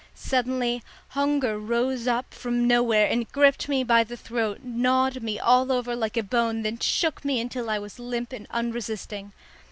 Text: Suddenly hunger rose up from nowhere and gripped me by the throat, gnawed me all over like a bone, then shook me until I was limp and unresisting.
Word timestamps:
Suddenly 0.15 0.81
hunger 1.09 1.59
rose 1.59 2.07
up 2.07 2.33
from 2.33 2.65
nowhere 2.65 3.05
and 3.05 3.31
gripped 3.31 3.69
me 3.69 3.83
by 3.83 4.03
the 4.03 4.17
throat, 4.17 4.61
gnawed 4.63 5.21
me 5.21 5.37
all 5.37 5.71
over 5.71 5.95
like 5.95 6.17
a 6.17 6.23
bone, 6.23 6.63
then 6.63 6.79
shook 6.79 7.23
me 7.23 7.39
until 7.39 7.69
I 7.69 7.77
was 7.77 7.99
limp 7.99 8.33
and 8.33 8.47
unresisting. 8.49 9.31